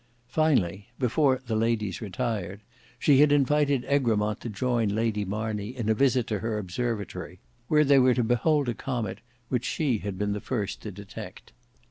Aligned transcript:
Finally 0.29 0.87
before 0.97 1.39
the 1.45 1.55
ladies 1.55 1.99
had 1.99 2.05
retired, 2.05 2.61
she 2.97 3.19
had 3.19 3.31
invited 3.31 3.85
Egremont 3.85 4.39
to 4.41 4.49
join 4.49 4.89
Lady 4.89 5.23
Marney 5.23 5.77
in 5.77 5.89
a 5.89 5.93
visit 5.93 6.25
to 6.25 6.39
her 6.39 6.57
observatory, 6.57 7.39
where 7.67 7.83
they 7.83 7.99
were 7.99 8.15
to 8.15 8.23
behold 8.23 8.67
a 8.67 8.73
comet 8.73 9.19
which 9.49 9.63
she 9.63 9.99
had 9.99 10.17
been 10.17 10.33
the 10.33 10.41
first 10.41 10.81
to 10.81 10.89
detect. 10.91 11.51